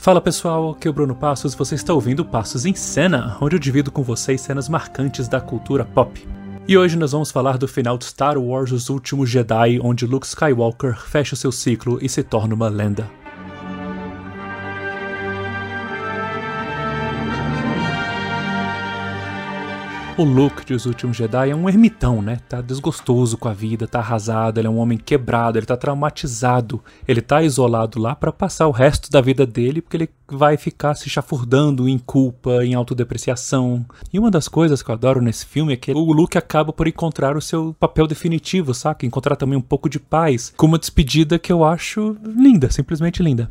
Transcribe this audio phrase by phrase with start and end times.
[0.00, 3.60] Fala pessoal, aqui é o Bruno Passos você está ouvindo Passos em Cena, onde eu
[3.60, 6.26] divido com vocês cenas marcantes da cultura pop.
[6.66, 10.26] E hoje nós vamos falar do final de Star Wars Os Últimos Jedi, onde Luke
[10.26, 13.10] Skywalker fecha seu ciclo e se torna uma lenda.
[20.20, 22.40] O Luke de Os Últimos Jedi é um ermitão, né?
[22.46, 26.84] Tá desgostoso com a vida, tá arrasado, ele é um homem quebrado, ele tá traumatizado.
[27.08, 30.94] Ele tá isolado lá para passar o resto da vida dele, porque ele vai ficar
[30.94, 33.82] se chafurdando em culpa, em autodepreciação.
[34.12, 36.86] E uma das coisas que eu adoro nesse filme é que o Luke acaba por
[36.86, 39.06] encontrar o seu papel definitivo, saca?
[39.06, 43.50] Encontrar também um pouco de paz, com uma despedida que eu acho linda, simplesmente linda.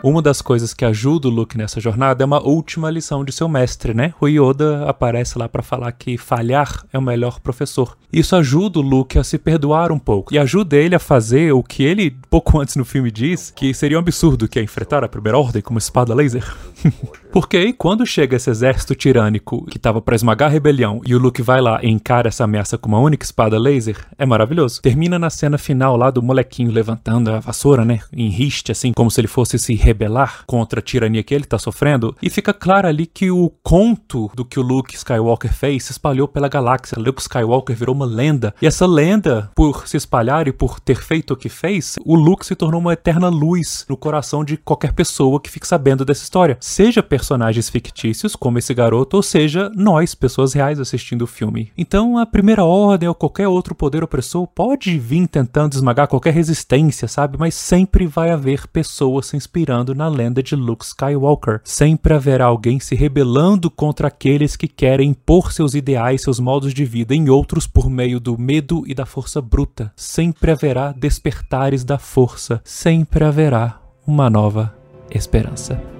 [0.00, 3.48] Uma das coisas que ajuda o Luke nessa jornada é uma última lição de seu
[3.48, 4.14] mestre, né?
[4.20, 7.98] O Yoda aparece lá para falar que falhar é o melhor professor.
[8.12, 11.64] Isso ajuda o Luke a se perdoar um pouco e ajuda ele a fazer o
[11.64, 15.08] que ele pouco antes no filme diz, que seria um absurdo, que é enfrentar a
[15.08, 16.44] primeira ordem com uma espada laser.
[17.32, 21.18] Porque aí, quando chega esse exército tirânico que tava para esmagar a rebelião e o
[21.18, 24.80] Luke vai lá e encara essa ameaça com uma única espada laser, é maravilhoso.
[24.80, 28.00] Termina na cena final lá do molequinho levantando a vassoura, né?
[28.12, 31.58] Em riste, assim, como se ele fosse se rebelar contra a tirania que ele tá
[31.58, 32.14] sofrendo.
[32.22, 36.28] E fica claro ali que o conto do que o Luke Skywalker fez se espalhou
[36.28, 36.98] pela galáxia.
[36.98, 38.54] Luke Skywalker virou uma lenda.
[38.60, 42.44] E essa lenda, por se espalhar e por ter feito o que fez, o Luke
[42.44, 46.58] se tornou uma eterna luz no coração de qualquer pessoa que fique sabendo dessa história.
[46.60, 51.72] Seja personagens fictícios, como esse garoto, ou seja, nós, pessoas reais, assistindo o filme.
[51.78, 57.08] Então, a primeira ordem ou qualquer outro poder opressor pode vir tentando esmagar qualquer resistência,
[57.08, 57.38] sabe?
[57.38, 61.60] Mas sempre vai haver pessoas se inspirando na lenda de Luke Skywalker.
[61.64, 66.84] Sempre haverá alguém se rebelando contra aqueles que querem impor seus ideais, seus modos de
[66.84, 69.92] vida em outros por meio do medo e da força bruta.
[69.96, 72.60] Sempre haverá despertares da força.
[72.64, 74.74] Sempre haverá uma nova
[75.10, 75.97] esperança.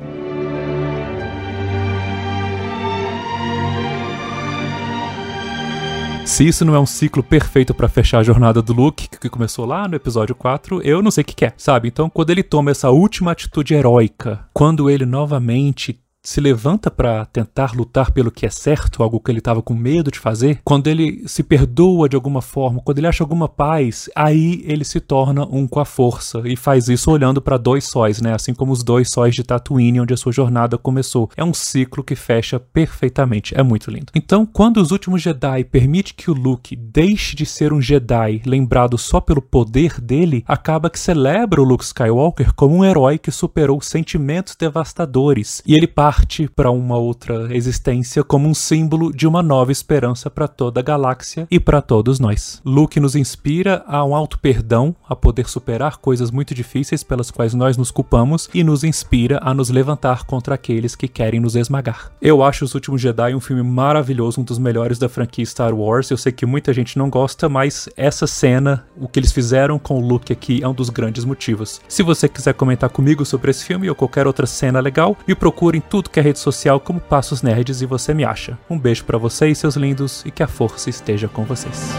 [6.29, 9.65] Se isso não é um ciclo perfeito para fechar a jornada do Luke, que começou
[9.65, 11.89] lá no episódio 4, eu não sei o que, que é, sabe?
[11.89, 17.75] Então, quando ele toma essa última atitude heróica, quando ele novamente se levanta para tentar
[17.75, 21.27] lutar pelo que é certo, algo que ele estava com medo de fazer, quando ele
[21.27, 25.67] se perdoa de alguma forma, quando ele acha alguma paz, aí ele se torna um
[25.67, 28.35] com a força e faz isso olhando para dois sóis, né?
[28.35, 31.31] Assim como os dois sóis de Tatooine, onde a sua jornada começou.
[31.37, 34.13] É um ciclo que fecha perfeitamente, é muito lindo.
[34.15, 38.99] Então, quando os últimos Jedi permite que o Luke deixe de ser um Jedi lembrado
[38.99, 43.81] só pelo poder dele, acaba que celebra o Luke Skywalker como um herói que superou
[43.81, 46.08] sentimentos devastadores e ele parte
[46.55, 51.47] para uma outra existência como um símbolo de uma nova esperança para toda a galáxia
[51.51, 52.61] e para todos nós.
[52.65, 57.53] Luke nos inspira a um alto perdão, a poder superar coisas muito difíceis pelas quais
[57.53, 62.11] nós nos culpamos e nos inspira a nos levantar contra aqueles que querem nos esmagar.
[62.23, 66.11] Eu acho Os Últimos Jedi um filme maravilhoso, um dos melhores da franquia Star Wars.
[66.11, 69.99] Eu sei que muita gente não gosta, mas essa cena, o que eles fizeram com
[69.99, 71.81] o Luke aqui é um dos grandes motivos.
[71.87, 75.79] Se você quiser comentar comigo sobre esse filme ou qualquer outra cena legal, me procure
[75.79, 78.57] em tudo tudo que é rede social como Passos Nerds e você me acha.
[78.71, 81.91] Um beijo para vocês, seus lindos, e que a força esteja com vocês.